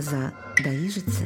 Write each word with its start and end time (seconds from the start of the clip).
да 0.00 0.32
ижицы. 0.86 1.24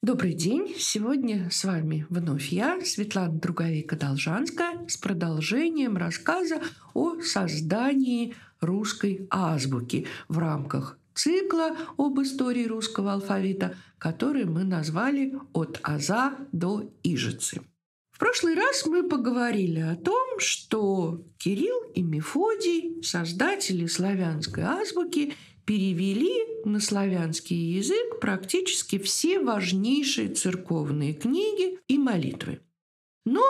Добрый 0.00 0.32
день! 0.32 0.76
Сегодня 0.78 1.50
с 1.50 1.64
вами 1.64 2.06
вновь 2.08 2.48
я, 2.48 2.80
Светлана 2.84 3.40
Друговика-Должанская, 3.40 4.88
с 4.88 4.96
продолжением 4.96 5.96
рассказа 5.96 6.62
о 6.94 7.20
создании 7.20 8.36
русской 8.60 9.26
азбуки 9.28 10.06
в 10.28 10.38
рамках 10.38 10.98
цикла 11.14 11.76
об 11.96 12.20
истории 12.20 12.66
русского 12.66 13.14
алфавита, 13.14 13.74
который 13.98 14.44
мы 14.44 14.62
назвали 14.62 15.34
«От 15.52 15.80
аза 15.82 16.36
до 16.52 16.88
ижицы». 17.02 17.60
В 18.18 18.20
прошлый 18.20 18.56
раз 18.56 18.84
мы 18.84 19.08
поговорили 19.08 19.78
о 19.78 19.94
том, 19.94 20.40
что 20.40 21.22
Кирилл 21.38 21.84
и 21.94 22.02
Мефодий, 22.02 23.00
создатели 23.00 23.86
славянской 23.86 24.64
азбуки, 24.64 25.34
перевели 25.64 26.64
на 26.64 26.80
славянский 26.80 27.76
язык 27.76 28.18
практически 28.20 28.98
все 28.98 29.38
важнейшие 29.38 30.30
церковные 30.30 31.14
книги 31.14 31.78
и 31.86 31.96
молитвы. 31.96 32.60
Но 33.24 33.44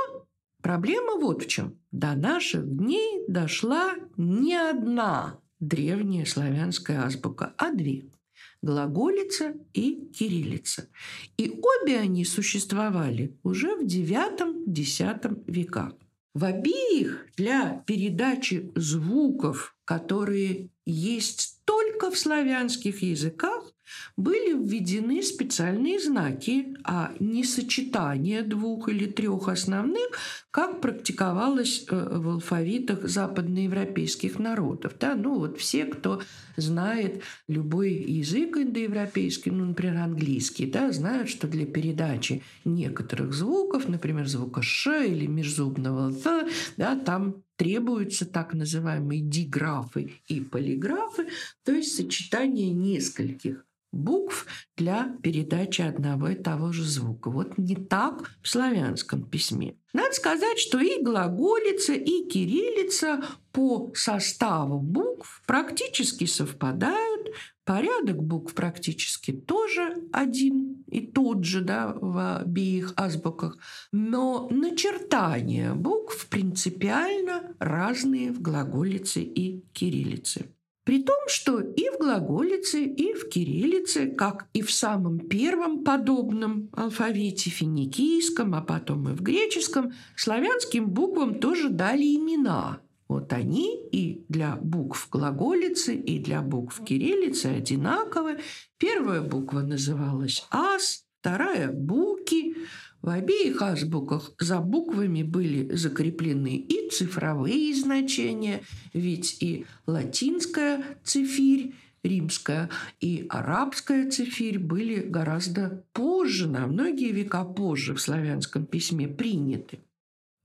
проблема 0.61 1.15
вот 1.15 1.45
в 1.45 1.49
чем. 1.49 1.81
До 1.91 2.15
наших 2.15 2.69
дней 2.69 3.25
дошла 3.27 3.95
не 4.19 4.55
одна 4.55 5.41
древняя 5.61 6.27
славянская 6.27 7.07
азбука, 7.07 7.55
а 7.57 7.73
две– 7.73 8.05
глаголица 8.63 9.55
и 9.73 10.11
кириллица. 10.13 10.89
И 11.37 11.61
обе 11.63 11.99
они 11.99 12.25
существовали 12.25 13.37
уже 13.43 13.77
в 13.77 13.85
IX-X 13.85 15.01
веках. 15.47 15.95
В 16.35 16.45
обеих 16.45 17.27
для 17.37 17.83
передачи 17.87 18.71
звуков, 18.75 19.77
которые 19.85 20.69
есть 20.87 21.61
только 21.65 22.11
в 22.11 22.19
славянских 22.19 23.03
языках, 23.03 23.73
были 24.17 24.55
введены 24.55 25.23
специальные 25.23 26.01
знаки, 26.01 26.75
а 26.85 27.13
не 27.21 27.45
сочетание 27.45 28.43
двух 28.43 28.89
или 28.89 29.07
трех 29.07 29.49
основных, 29.49 30.09
как 30.51 30.81
практиковалось 30.81 31.87
э, 31.89 32.19
в 32.19 32.29
алфавитах 32.29 33.09
западноевропейских 33.09 34.39
народов. 34.39 34.95
Да? 34.99 35.15
Ну 35.15 35.39
вот 35.39 35.59
все, 35.59 35.85
кто 35.85 36.21
знает 36.57 37.23
любой 37.47 37.93
язык 37.93 38.57
индоевропейский, 38.57 39.53
ну, 39.53 39.67
например, 39.67 39.99
английский, 39.99 40.67
да, 40.67 40.93
знают, 40.93 41.29
что 41.29 41.47
для 41.47 41.67
передачи 41.67 42.43
некоторых 42.65 43.33
звуков, 43.33 43.89
например, 43.89 44.27
звука 44.27 44.63
«ш» 44.63 45.05
или 45.05 45.27
межзубного 45.27 46.11
«th», 46.11 46.51
да, 46.77 46.97
там 46.97 47.43
требуются 47.57 48.25
так 48.25 48.55
называемые 48.55 49.21
диграфы 49.21 50.13
и 50.29 50.41
полиграфы, 50.41 51.29
то 51.65 51.73
есть 51.73 51.97
сочетание 51.97 52.71
нескольких 52.71 53.65
букв 53.93 54.47
для 54.77 55.17
передачи 55.23 55.83
одного 55.83 56.29
и 56.29 56.35
того 56.35 56.73
же 56.73 56.85
звука. 56.85 57.31
Вот 57.31 57.59
не 57.59 57.77
так 57.77 58.31
в 58.43 58.49
славянском 58.49 59.23
письме. 59.23 59.77
Надо 59.93 60.13
сказать, 60.13 60.59
что 60.59 60.79
и 60.79 61.03
глаголица, 61.03 61.95
и 61.95 62.29
кириллица 62.29 63.21
по 63.53 63.91
составу 63.95 64.81
букв 64.81 65.43
практически 65.47 66.25
совпадают. 66.27 67.29
Порядок 67.65 68.23
букв 68.23 68.55
практически 68.55 69.31
тоже 69.31 69.95
один 70.13 70.85
и 70.87 71.07
тот 71.07 71.45
же 71.45 71.61
да, 71.61 71.95
в 72.01 72.39
обеих 72.39 72.95
азбуках. 72.97 73.59
Но 73.93 74.49
начертания 74.51 75.75
букв 75.75 76.29
принципиально 76.29 77.55
разные 77.59 78.33
в 78.33 78.41
глаголице 78.41 79.21
и 79.23 79.61
кириллице. 79.73 80.47
При 80.89 81.03
том, 81.03 81.19
что 81.27 81.61
и 81.61 81.91
в 81.91 81.99
глаголице, 81.99 82.83
и 82.83 83.13
в 83.13 83.29
кириллице, 83.29 84.07
как 84.07 84.47
и 84.55 84.63
в 84.63 84.73
самом 84.73 85.19
первом 85.19 85.85
подобном 85.85 86.71
алфавите 86.73 87.51
финикийском, 87.51 88.55
а 88.55 88.63
потом 88.63 89.11
и 89.11 89.13
в 89.13 89.21
греческом, 89.21 89.93
славянским 90.17 90.89
буквам 90.89 91.41
тоже 91.41 91.69
дали 91.69 92.17
имена. 92.17 92.81
Вот 93.07 93.35
они 93.35 93.79
и 93.93 94.25
для 94.31 94.57
букв 94.57 95.11
глаголицы, 95.11 95.95
и 95.95 96.19
для 96.21 96.41
букв 96.41 96.83
кириллицы 96.83 97.49
одинаковы. 97.49 98.39
Первая 98.79 99.21
буква 99.21 99.61
называлась 99.61 100.47
«ас», 100.51 101.05
вторая– 101.21 101.71
«буки», 101.75 102.57
в 103.03 103.11
обеих 103.11 103.63
азбуках 103.63 104.33
за 104.39 104.59
буквами 104.61 105.23
были 105.23 105.75
закреплены 105.75 106.57
и 106.57 106.91
цифровые 106.91 107.75
значения, 107.75 108.63
ведь 108.93 109.43
и 109.43 109.67
латинская 109.87 110.83
цифирь, 111.05 111.75
римская 112.03 112.71
и 113.01 113.27
арабская 113.29 114.11
цифирь 114.11 114.59
были 114.59 115.01
гораздо 115.01 115.85
позже, 115.93 116.49
на 116.49 116.67
многие 116.67 117.13
века 117.13 117.45
позже 117.45 117.95
в 117.95 118.01
славянском 118.01 118.67
письме 118.67 119.09
приняты. 119.09 119.79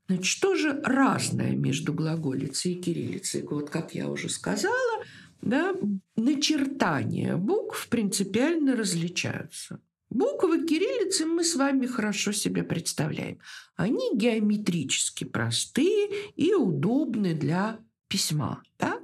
Значит, 0.08 0.26
что 0.26 0.56
же 0.56 0.82
разное 0.84 1.56
между 1.56 1.94
глаголицей 1.94 2.74
и 2.74 2.82
кириллицей? 2.82 3.44
Вот, 3.44 3.70
как 3.70 3.96
я 3.96 4.10
уже 4.10 4.30
сказала, 4.30 5.04
да, 5.42 5.74
начертания 6.16 7.38
букв 7.38 7.88
принципиально 7.90 8.76
различаются. 8.76 9.80
Буквы 10.14 10.64
кириллицы 10.64 11.26
мы 11.26 11.44
с 11.44 11.56
вами 11.56 11.88
хорошо 11.88 12.34
себе 12.34 12.62
представляем. 12.62 13.40
Они 13.76 14.16
геометрически 14.16 15.24
простые 15.24 16.32
и 16.36 16.54
удобны 16.54 17.34
для 17.34 17.80
письма. 18.08 18.62
Да? 18.78 19.00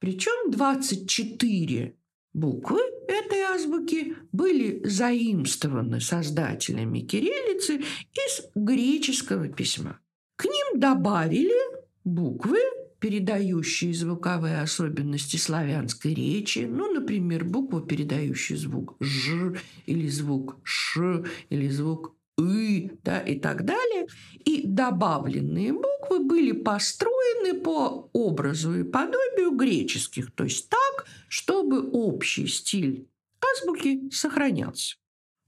Причем 0.00 0.50
24 0.50 1.96
буквы 2.34 2.78
этой 3.08 3.40
азбуки 3.40 4.16
были 4.32 4.86
заимствованы 4.86 5.98
создателями 6.02 7.00
кириллицы 7.00 7.78
из 7.78 8.42
греческого 8.54 9.48
письма. 9.48 9.98
К 10.36 10.44
ним 10.44 10.78
добавили 10.78 11.56
буквы 12.04 12.58
передающие 13.00 13.94
звуковые 13.94 14.60
особенности 14.60 15.36
славянской 15.36 16.14
речи, 16.14 16.66
ну, 16.70 16.92
например, 16.92 17.44
букву, 17.44 17.80
передающую 17.80 18.58
звук 18.58 18.96
«ж», 19.00 19.56
или 19.86 20.06
звук 20.08 20.58
«ш», 20.62 21.24
или 21.48 21.68
звук 21.68 22.14
«ы», 22.38 22.90
да, 23.02 23.20
и 23.20 23.38
так 23.38 23.64
далее. 23.64 24.06
И 24.44 24.62
добавленные 24.66 25.72
буквы 25.72 26.20
были 26.20 26.52
построены 26.52 27.60
по 27.60 28.10
образу 28.12 28.78
и 28.78 28.84
подобию 28.84 29.52
греческих, 29.52 30.30
то 30.32 30.44
есть 30.44 30.68
так, 30.68 31.06
чтобы 31.28 31.90
общий 31.90 32.46
стиль 32.46 33.08
азбуки 33.40 34.10
сохранялся. 34.10 34.96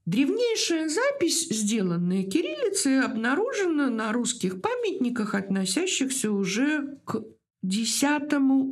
Древнейшая 0.05 0.89
запись, 0.89 1.47
сделанная 1.49 2.23
кириллицей, 2.23 2.99
обнаружена 2.99 3.89
на 3.89 4.11
русских 4.11 4.61
памятниках, 4.61 5.33
относящихся 5.33 6.31
уже 6.31 6.97
к 7.05 7.23
X 7.63 8.03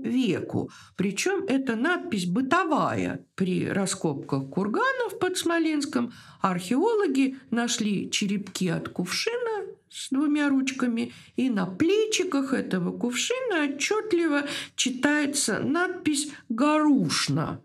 веку. 0.03 0.69
Причем 0.96 1.46
эта 1.47 1.75
надпись 1.75 2.25
бытовая. 2.25 3.25
При 3.35 3.68
раскопках 3.68 4.50
курганов 4.50 5.18
под 5.19 5.38
Смоленском 5.38 6.13
археологи 6.41 7.38
нашли 7.50 8.12
черепки 8.12 8.68
от 8.68 8.90
кувшина 8.90 9.68
с 9.90 10.09
двумя 10.09 10.50
ручками, 10.50 11.13
и 11.35 11.50
на 11.50 11.66
плечиках 11.66 12.53
этого 12.53 12.97
кувшина 12.97 13.66
отчетливо 13.66 14.44
читается 14.75 15.59
надпись 15.59 16.31
«Горушна», 16.50 17.62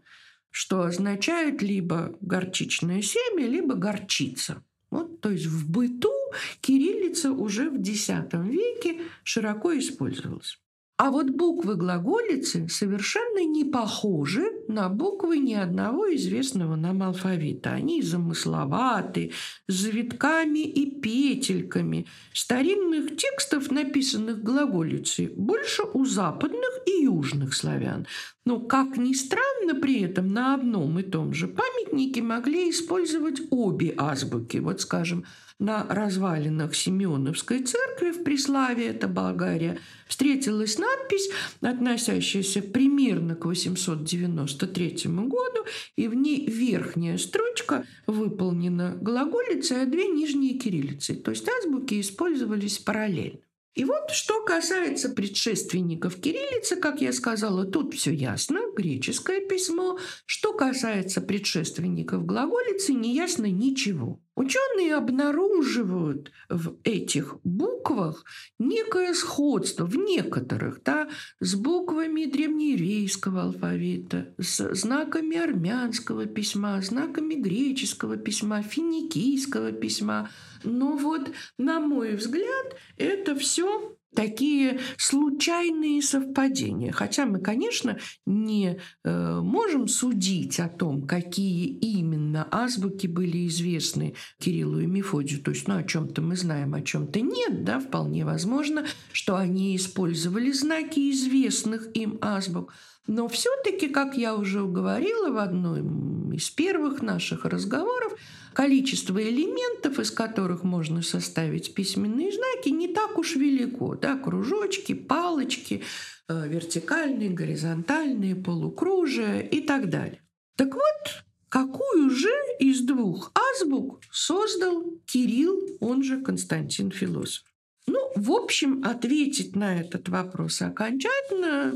что 0.50 0.82
означает 0.82 1.62
либо 1.62 2.16
горчичное 2.20 3.02
семя, 3.02 3.46
либо 3.46 3.74
горчица. 3.74 4.64
Вот, 4.90 5.20
то 5.20 5.30
есть 5.30 5.46
в 5.46 5.70
быту 5.70 6.12
кириллица 6.60 7.32
уже 7.32 7.70
в 7.70 7.80
X 7.80 8.08
веке 8.32 9.02
широко 9.22 9.76
использовалась. 9.76 10.58
А 10.98 11.10
вот 11.10 11.28
буквы 11.28 11.76
глаголицы 11.76 12.68
совершенно 12.70 13.44
не 13.44 13.64
похожи 13.64 14.46
на 14.66 14.88
буквы 14.88 15.38
ни 15.38 15.52
одного 15.52 16.14
известного 16.14 16.74
нам 16.74 17.02
алфавита. 17.02 17.72
Они 17.72 18.00
замысловаты, 18.00 19.32
с 19.68 19.74
завитками 19.74 20.60
и 20.60 20.98
петельками. 20.98 22.06
Старинных 22.32 23.14
текстов, 23.18 23.70
написанных 23.70 24.42
глаголицей, 24.42 25.26
больше 25.36 25.82
у 25.82 26.06
западных 26.06 26.80
и 26.86 27.02
южных 27.02 27.54
славян. 27.54 28.06
Но, 28.46 28.58
как 28.60 28.96
ни 28.96 29.12
странно, 29.12 29.74
при 29.78 30.00
этом 30.00 30.32
на 30.32 30.54
одном 30.54 30.98
и 30.98 31.02
том 31.02 31.34
же 31.34 31.46
памятнике 31.46 32.22
могли 32.22 32.70
использовать 32.70 33.42
обе 33.50 33.92
азбуки. 33.98 34.58
Вот, 34.58 34.80
скажем, 34.80 35.26
на 35.58 35.86
развалинах 35.88 36.74
Семеновской 36.74 37.62
церкви 37.62 38.10
в 38.10 38.24
Преславе, 38.24 38.88
это 38.88 39.08
Болгария, 39.08 39.78
встретилась 40.06 40.78
надпись, 40.78 41.30
относящаяся 41.60 42.60
примерно 42.62 43.34
к 43.34 43.46
893 43.46 45.04
году, 45.06 45.64
и 45.96 46.08
в 46.08 46.14
ней 46.14 46.46
верхняя 46.46 47.16
строчка 47.16 47.86
выполнена 48.06 48.96
глаголицей, 49.00 49.82
а 49.82 49.86
две 49.86 50.08
нижние 50.08 50.58
кириллицей. 50.58 51.16
То 51.16 51.30
есть 51.30 51.48
азбуки 51.48 52.00
использовались 52.00 52.78
параллельно. 52.78 53.40
И 53.74 53.84
вот 53.84 54.10
что 54.10 54.42
касается 54.42 55.10
предшественников 55.10 56.16
кириллицы, 56.16 56.76
как 56.76 57.02
я 57.02 57.12
сказала, 57.12 57.66
тут 57.66 57.92
все 57.92 58.10
ясно, 58.10 58.60
греческое 58.74 59.46
письмо. 59.46 59.98
Что 60.24 60.54
касается 60.54 61.20
предшественников 61.20 62.24
глаголицы, 62.24 62.94
не 62.94 63.14
ясно 63.14 63.44
ничего. 63.44 64.18
Ученые 64.36 64.94
обнаруживают 64.94 66.30
в 66.50 66.76
этих 66.84 67.36
буквах 67.42 68.24
некое 68.58 69.14
сходство 69.14 69.86
в 69.86 69.96
некоторых, 69.96 70.82
да, 70.84 71.08
с 71.40 71.54
буквами 71.54 72.26
древнееврейского 72.26 73.44
алфавита, 73.44 74.34
с 74.38 74.74
знаками 74.74 75.38
армянского 75.38 76.26
письма, 76.26 76.80
знаками 76.82 77.34
греческого 77.34 78.16
письма, 78.18 78.62
финикийского 78.62 79.72
письма– 79.72 80.28
но 80.66 80.96
вот, 80.96 81.30
на 81.58 81.80
мой 81.80 82.16
взгляд, 82.16 82.76
это 82.96 83.36
все 83.36 83.96
такие 84.16 84.80
случайные 84.96 86.02
совпадения. 86.02 86.90
Хотя 86.90 87.26
мы, 87.26 87.38
конечно, 87.38 87.98
не 88.24 88.80
э, 89.04 89.40
можем 89.40 89.86
судить 89.86 90.58
о 90.58 90.68
том, 90.68 91.06
какие 91.06 91.66
именно 91.66 92.48
азбуки 92.50 93.06
были 93.06 93.46
известны 93.46 94.14
Кириллу 94.40 94.80
и 94.80 94.86
Мефодию. 94.86 95.40
То 95.40 95.52
есть, 95.52 95.68
ну, 95.68 95.76
о 95.76 95.84
чем-то 95.84 96.22
мы 96.22 96.34
знаем, 96.34 96.74
о 96.74 96.82
чем-то 96.82 97.20
нет, 97.20 97.62
да, 97.62 97.78
вполне 97.78 98.24
возможно, 98.24 98.86
что 99.12 99.36
они 99.36 99.76
использовали 99.76 100.50
знаки 100.50 101.10
известных 101.12 101.88
им 101.94 102.18
азбук. 102.20 102.72
Но 103.06 103.28
все-таки, 103.28 103.88
как 103.88 104.16
я 104.16 104.34
уже 104.34 104.64
говорила 104.64 105.30
в 105.30 105.38
одном 105.38 106.32
из 106.32 106.50
первых 106.50 107.02
наших 107.02 107.44
разговоров, 107.44 108.14
количество 108.56 109.22
элементов, 109.22 109.98
из 109.98 110.10
которых 110.10 110.64
можно 110.64 111.02
составить 111.02 111.74
письменные 111.74 112.32
знаки, 112.32 112.70
не 112.70 112.88
так 112.88 113.18
уж 113.18 113.36
велико. 113.36 113.96
Да? 113.96 114.16
Кружочки, 114.16 114.94
палочки, 114.94 115.82
э, 116.28 116.48
вертикальные, 116.48 117.28
горизонтальные, 117.28 118.34
полукружия 118.34 119.40
и 119.40 119.60
так 119.60 119.90
далее. 119.90 120.22
Так 120.56 120.74
вот, 120.74 121.24
какую 121.50 122.08
же 122.08 122.32
из 122.58 122.80
двух 122.80 123.30
азбук 123.34 124.00
создал 124.10 124.84
Кирилл, 125.04 125.76
он 125.80 126.02
же 126.02 126.22
Константин 126.22 126.90
Философ? 126.90 127.44
Ну, 127.86 128.10
в 128.16 128.32
общем, 128.32 128.82
ответить 128.86 129.54
на 129.54 129.78
этот 129.78 130.08
вопрос 130.08 130.62
окончательно, 130.62 131.74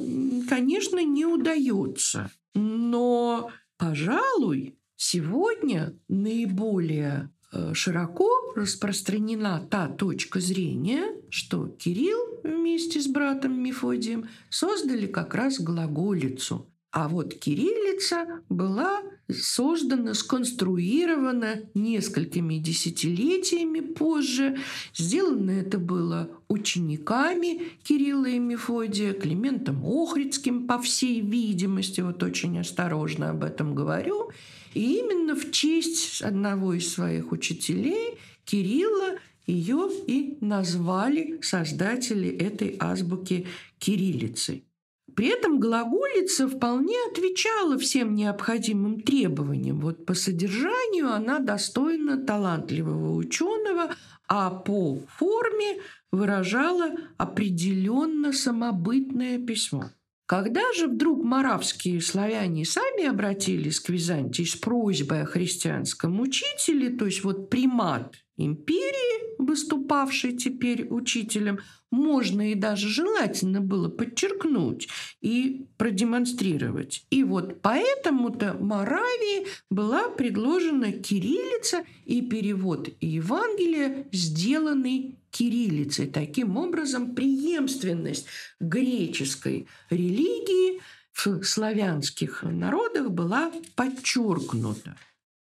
конечно, 0.49 1.05
не 1.05 1.27
удается. 1.27 2.31
Но, 2.55 3.51
пожалуй, 3.77 4.80
сегодня 5.01 5.95
наиболее 6.09 7.31
э, 7.53 7.73
широко 7.73 8.29
распространена 8.55 9.67
та 9.71 9.89
точка 9.89 10.41
зрения, 10.41 11.15
что 11.31 11.69
Кирилл 11.69 12.41
вместе 12.45 13.01
с 13.01 13.07
братом 13.07 13.63
Мефодием 13.63 14.29
создали 14.51 15.07
как 15.07 15.35
раз 15.35 15.59
глаголицу. 15.59 16.67
А 16.93 17.09
вот 17.09 17.35
кириллица 17.35 18.43
была 18.49 19.01
создана, 19.31 20.13
сконструирована 20.13 21.61
несколькими 21.73 22.57
десятилетиями 22.57 23.81
позже. 23.81 24.59
Сделано 24.95 25.53
это 25.53 25.79
было 25.79 26.29
учениками 26.49 27.63
Кирилла 27.85 28.27
и 28.27 28.39
Мефодия, 28.39 29.15
Климентом 29.15 29.83
Охридским, 29.87 30.67
по 30.67 30.79
всей 30.79 31.21
видимости, 31.21 32.03
вот 32.03 32.23
очень 32.23 32.59
осторожно 32.59 33.31
об 33.31 33.45
этом 33.45 33.75
говорю. 33.75 34.31
И 34.75 34.99
именно 34.99 35.35
в 35.35 35.51
честь 35.51 36.23
одного 36.23 36.75
из 36.75 36.93
своих 36.93 37.33
учителей, 37.33 38.19
Кирилла, 38.45 39.19
ее 39.47 39.91
и 40.07 40.39
назвали 40.41 41.41
создатели 41.43 42.29
этой 42.29 42.77
азбуки 42.79 43.47
кириллицей. 43.79 44.65
При 45.15 45.29
этом 45.29 45.59
глаголица 45.59 46.49
вполне 46.49 46.97
отвечала 47.11 47.77
всем 47.79 48.15
необходимым 48.15 49.01
требованиям. 49.01 49.81
Вот 49.81 50.07
по 50.07 50.15
содержанию 50.15 51.13
она 51.13 51.41
достойна 51.41 52.25
талантливого 52.25 53.17
ученого, 53.17 53.95
а 54.29 54.51
по 54.51 55.01
форме 55.19 55.81
выражала 56.13 56.93
определенно 57.19 58.33
самобытное 58.33 59.39
письмо. 59.39 59.91
Когда 60.31 60.63
же 60.75 60.87
вдруг 60.87 61.25
маравские 61.25 62.01
славяне 62.01 62.65
сами 62.65 63.05
обратились 63.05 63.81
к 63.81 63.89
Византии 63.89 64.45
с 64.45 64.55
просьбой 64.55 65.23
о 65.23 65.27
христианском 65.27 66.21
учителе, 66.21 66.91
то 66.91 67.07
есть 67.07 67.25
вот 67.25 67.51
примат 67.51 68.15
империи, 68.37 69.43
выступавший 69.43 70.37
теперь 70.37 70.87
учителем, 70.89 71.59
можно 71.91 72.53
и 72.53 72.55
даже 72.55 72.89
желательно 72.89 73.61
было 73.61 73.89
подчеркнуть 73.89 74.89
и 75.21 75.67
продемонстрировать. 75.77 77.05
И 77.11 77.25
вот 77.25 77.61
поэтому-то 77.61 78.55
Моравии 78.55 79.49
была 79.69 80.11
предложена 80.11 80.93
кириллица 80.93 81.83
и 82.05 82.23
перевод 82.23 82.89
Евангелия, 83.01 84.07
сделанный 84.13 85.20
кириллицей. 85.31 86.07
Таким 86.07 86.57
образом, 86.57 87.15
преемственность 87.15 88.27
греческой 88.61 89.69
религии 89.91 90.81
в 91.13 91.43
славянских 91.45 92.43
народах 92.43 93.11
была 93.11 93.53
подчеркнута. 93.75 94.97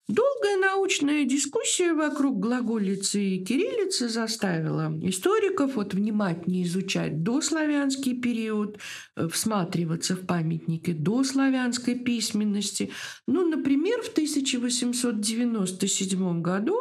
Долгая 0.08 0.56
научная 0.56 1.24
дискуссия 1.26 1.92
вокруг 1.92 2.40
глаголицы 2.40 3.22
и 3.22 3.44
кириллицы 3.44 4.08
заставила 4.08 4.90
историков 5.02 5.76
вот 5.76 5.92
внимательнее 5.92 6.64
изучать 6.64 7.22
дославянский 7.22 8.18
период, 8.18 8.78
э, 9.16 9.28
всматриваться 9.28 10.16
в 10.16 10.24
памятники 10.24 10.92
дославянской 10.92 11.94
письменности. 11.94 12.90
Ну, 13.26 13.46
например, 13.46 14.00
в 14.00 14.08
1897 14.08 16.40
году 16.40 16.78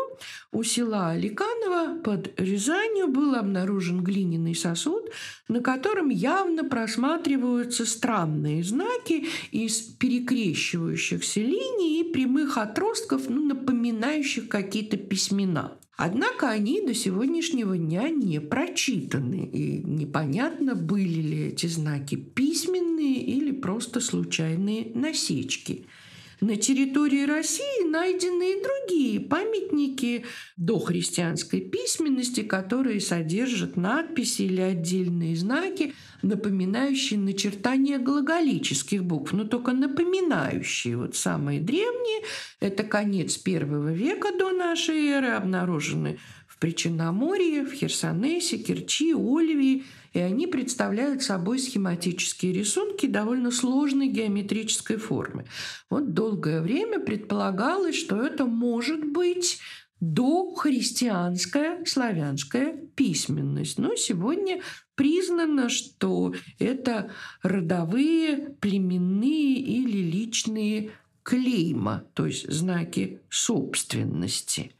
у 0.51 0.63
села 0.63 1.09
Аликаново 1.09 2.01
под 2.01 2.39
Рязанью 2.39 3.09
был 3.09 3.35
обнаружен 3.35 4.03
глиняный 4.03 4.55
сосуд, 4.55 5.11
на 5.47 5.59
котором 5.59 6.09
явно 6.09 6.63
просматриваются 6.63 7.85
странные 7.85 8.63
знаки 8.63 9.27
из 9.51 9.81
перекрещивающихся 9.81 11.41
линий 11.41 12.01
и 12.01 12.11
прямых 12.11 12.57
отростков, 12.57 13.16
ну, 13.27 13.43
напоминающих 13.45 14.49
какие-то 14.49 14.97
письмена. 14.97 15.77
Однако 15.95 16.49
они 16.49 16.81
до 16.81 16.93
сегодняшнего 16.93 17.77
дня 17.77 18.09
не 18.09 18.39
прочитаны, 18.39 19.49
и 19.51 19.83
непонятно, 19.83 20.75
были 20.75 21.21
ли 21.21 21.47
эти 21.47 21.65
знаки 21.65 22.15
письменные 22.15 23.23
или 23.23 23.51
просто 23.51 23.99
случайные 23.99 24.91
насечки– 24.93 25.85
на 26.39 26.55
территории 26.55 27.25
России 27.25 27.89
найдены 27.89 28.51
и 28.51 28.61
другие 28.61 28.76
памятники 29.19 30.25
дохристианской 30.57 31.61
письменности, 31.61 32.41
которые 32.41 33.01
содержат 33.01 33.77
надписи 33.77 34.43
или 34.43 34.61
отдельные 34.61 35.35
знаки, 35.35 35.93
напоминающие 36.21 37.19
начертания 37.19 37.99
глаголических 37.99 39.03
букв, 39.03 39.33
но 39.33 39.43
только 39.43 39.73
напоминающие. 39.73 40.97
Вот 40.97 41.15
самые 41.15 41.59
древние– 41.59 42.21
это 42.59 42.83
конец 42.83 43.37
первого 43.37 43.93
века 43.93 44.29
до 44.37 44.51
нашей 44.51 45.07
эры, 45.07 45.29
обнаружены 45.29 46.19
в 46.57 46.59
Причерноморье, 46.59 47.63
в 47.63 47.71
Херсонесе, 47.71 48.57
Керчи, 48.57 49.13
Оливии– 49.13 49.83
и 50.17 50.19
они 50.19 50.47
представляют 50.47 51.21
собой 51.21 51.59
схематические 51.59 52.51
рисунки 52.51 53.05
довольно 53.05 53.51
сложной 53.51 54.07
геометрической 54.07 54.97
формы. 54.97 55.45
Вот 55.91 56.15
долгое 56.15 56.61
время 56.61 56.99
предполагалось, 56.99 57.95
что 57.95 58.25
это 58.25 58.45
может 58.45 59.05
быть 59.05 59.59
дохристианская 59.99 61.85
славянская 61.85 62.77
письменность. 62.95 63.77
Но 63.77 63.95
сегодня 63.95 64.61
признано, 64.95 65.69
что 65.69 66.33
это 66.57 67.11
родовые, 67.43 68.55
племенные 68.59 69.53
или 69.59 69.99
личные 69.99 70.93
клейма, 71.21 72.05
то 72.15 72.25
есть 72.25 72.51
знаки 72.51 73.19
собственности, 73.29 74.71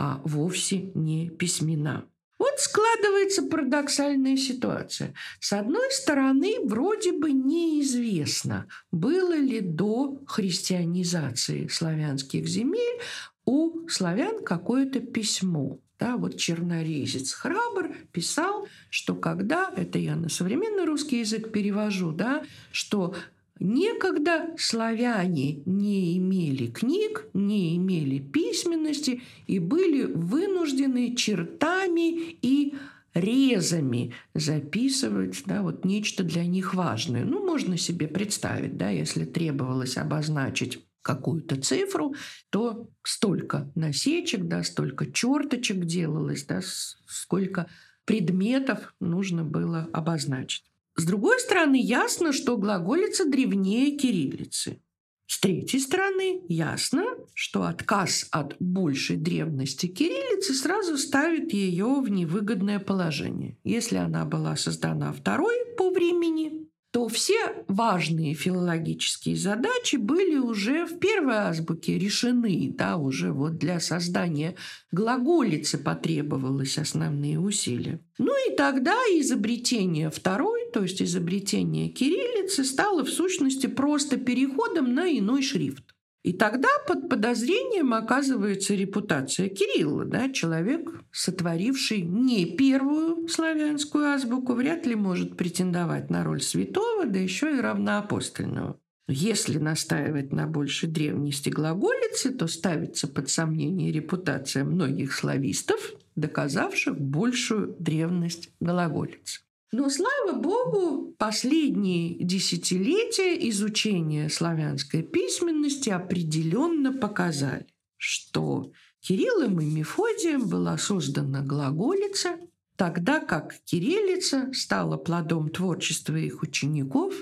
а 0.00 0.18
вовсе 0.24 0.90
не 0.94 1.28
письмена. 1.28 2.06
Вот 2.38 2.54
складывается 2.56 3.42
парадоксальная 3.42 4.38
ситуация. 4.38 5.12
С 5.40 5.52
одной 5.52 5.90
стороны, 5.90 6.56
вроде 6.64 7.12
бы 7.12 7.32
неизвестно, 7.32 8.66
было 8.90 9.36
ли 9.36 9.60
до 9.60 10.22
христианизации 10.26 11.68
славянских 11.68 12.46
земель 12.48 12.98
у 13.44 13.86
славян 13.88 14.42
какое-то 14.42 15.00
письмо. 15.00 15.78
Да, 15.98 16.16
вот 16.16 16.38
чернорезец 16.38 17.34
храбр 17.34 17.94
писал, 18.10 18.66
что 18.88 19.14
когда, 19.14 19.70
это 19.76 19.98
я 19.98 20.16
на 20.16 20.30
современный 20.30 20.86
русский 20.86 21.18
язык 21.18 21.52
перевожу, 21.52 22.12
да, 22.12 22.42
что 22.72 23.14
Некогда 23.60 24.54
славяне 24.56 25.62
не 25.66 26.16
имели 26.16 26.66
книг, 26.66 27.26
не 27.34 27.76
имели 27.76 28.18
письменности 28.18 29.22
и 29.46 29.58
были 29.58 30.04
вынуждены 30.04 31.14
чертами 31.14 32.38
и 32.40 32.74
резами 33.12 34.14
записывать 34.34 35.42
да, 35.44 35.62
вот 35.62 35.84
нечто 35.84 36.24
для 36.24 36.46
них 36.46 36.72
важное. 36.72 37.24
Ну, 37.24 37.44
можно 37.44 37.76
себе 37.76 38.08
представить, 38.08 38.78
да, 38.78 38.88
если 38.88 39.26
требовалось 39.26 39.98
обозначить 39.98 40.82
какую-то 41.02 41.60
цифру, 41.60 42.14
то 42.48 42.88
столько 43.02 43.70
насечек, 43.74 44.44
да, 44.44 44.62
столько 44.62 45.10
черточек 45.10 45.84
делалось, 45.84 46.44
да, 46.44 46.60
сколько 47.06 47.66
предметов 48.06 48.94
нужно 49.00 49.44
было 49.44 49.86
обозначить. 49.92 50.69
С 50.96 51.04
другой 51.04 51.40
стороны, 51.40 51.80
ясно, 51.80 52.32
что 52.32 52.56
глаголица 52.56 53.24
древнее 53.24 53.96
кириллицы. 53.96 54.82
С 55.26 55.38
третьей 55.38 55.78
стороны, 55.78 56.42
ясно, 56.48 57.04
что 57.34 57.62
отказ 57.62 58.26
от 58.32 58.56
большей 58.58 59.16
древности 59.16 59.86
кириллицы 59.86 60.54
сразу 60.54 60.98
ставит 60.98 61.52
ее 61.52 62.00
в 62.00 62.10
невыгодное 62.10 62.80
положение. 62.80 63.56
Если 63.62 63.96
она 63.96 64.24
была 64.24 64.56
создана 64.56 65.12
второй 65.12 65.54
по 65.78 65.90
времени, 65.90 66.68
то 66.90 67.06
все 67.06 67.64
важные 67.68 68.34
филологические 68.34 69.36
задачи 69.36 69.96
были 69.96 70.36
уже 70.36 70.86
в 70.86 70.98
первой 70.98 71.36
азбуке 71.36 71.96
решены. 71.96 72.74
Да, 72.76 72.96
уже 72.96 73.32
вот 73.32 73.58
для 73.58 73.78
создания 73.78 74.56
глаголицы 74.90 75.78
потребовалось 75.78 76.78
основные 76.78 77.38
усилия. 77.38 78.00
Ну 78.18 78.32
и 78.48 78.56
тогда 78.56 78.96
изобретение 79.12 80.10
второй, 80.10 80.59
то 80.72 80.82
есть 80.82 81.02
изобретение 81.02 81.88
кириллицы, 81.88 82.64
стало 82.64 83.04
в 83.04 83.10
сущности 83.10 83.66
просто 83.66 84.16
переходом 84.16 84.94
на 84.94 85.06
иной 85.06 85.42
шрифт. 85.42 85.84
И 86.22 86.34
тогда 86.34 86.68
под 86.86 87.08
подозрением 87.08 87.94
оказывается 87.94 88.74
репутация 88.74 89.48
Кирилла, 89.48 90.04
да, 90.04 90.30
человек, 90.30 91.02
сотворивший 91.12 92.02
не 92.02 92.44
первую 92.44 93.26
славянскую 93.28 94.04
азбуку, 94.04 94.52
вряд 94.52 94.86
ли 94.86 94.94
может 94.94 95.38
претендовать 95.38 96.10
на 96.10 96.22
роль 96.22 96.42
святого, 96.42 97.06
да 97.06 97.18
еще 97.18 97.56
и 97.56 97.60
равноапостольного. 97.60 98.78
Если 99.08 99.58
настаивать 99.58 100.30
на 100.30 100.46
большей 100.46 100.88
древности 100.90 101.48
глаголицы, 101.48 102.30
то 102.30 102.46
ставится 102.46 103.08
под 103.08 103.30
сомнение 103.30 103.90
репутация 103.90 104.62
многих 104.62 105.14
славистов, 105.14 105.80
доказавших 106.16 107.00
большую 107.00 107.74
древность 107.78 108.50
глаголицы. 108.60 109.40
Но, 109.72 109.88
слава 109.88 110.32
богу, 110.32 111.14
последние 111.16 112.16
десятилетия 112.24 113.48
изучения 113.50 114.28
славянской 114.28 115.02
письменности 115.04 115.90
определенно 115.90 116.92
показали, 116.92 117.66
что 117.96 118.72
Кириллом 119.00 119.60
и 119.60 119.64
Мефодием 119.64 120.48
была 120.48 120.76
создана 120.76 121.42
глаголица, 121.42 122.38
тогда 122.74 123.20
как 123.20 123.54
кириллица 123.64 124.52
стала 124.52 124.96
плодом 124.96 125.50
творчества 125.50 126.16
их 126.16 126.42
учеников, 126.42 127.14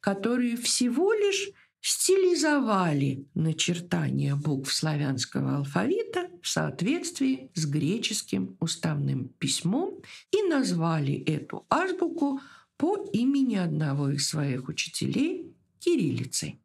которые 0.00 0.56
всего 0.56 1.14
лишь 1.14 1.50
стилизовали 1.80 3.26
начертания 3.34 4.34
букв 4.34 4.72
славянского 4.72 5.56
алфавита 5.56 6.28
в 6.42 6.48
соответствии 6.48 7.50
с 7.54 7.66
греческим 7.66 8.56
уставным 8.60 9.28
письмом 9.38 10.02
и 10.30 10.42
назвали 10.42 11.14
эту 11.14 11.66
азбуку 11.70 12.40
по 12.76 13.08
имени 13.12 13.56
одного 13.56 14.10
из 14.10 14.28
своих 14.28 14.68
учителей 14.68 15.52
кириллицей. 15.78 16.60